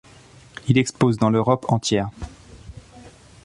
[0.67, 2.09] Il expose dans l’Europe entière.